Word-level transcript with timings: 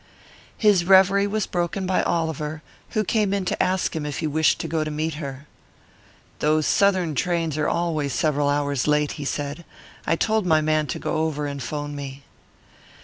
His 0.57 0.83
revery 0.83 1.27
was 1.27 1.45
broken 1.45 1.85
by 1.85 2.01
Oliver, 2.01 2.63
who 2.97 3.03
came 3.03 3.35
in 3.35 3.45
to 3.45 3.61
ask 3.61 3.95
him 3.95 4.03
if 4.03 4.17
he 4.17 4.25
wished 4.25 4.57
to 4.61 4.67
go 4.67 4.83
to 4.83 4.89
meet 4.89 5.13
her. 5.21 5.45
"Those 6.39 6.65
Southern 6.65 7.13
trains 7.13 7.55
are 7.55 7.67
always 7.69 8.11
several 8.11 8.49
hours 8.49 8.87
late," 8.87 9.11
he 9.11 9.25
said. 9.25 9.63
"I 10.07 10.15
told 10.15 10.43
my 10.47 10.59
man 10.59 10.87
to 10.87 10.97
go 10.97 11.13
over 11.17 11.45
and 11.45 11.61
'phone 11.61 11.95
me." 11.95 12.23